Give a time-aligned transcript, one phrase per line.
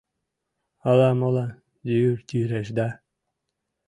[0.89, 1.51] Ала-молан,
[1.93, 2.87] йӱр йӱреш да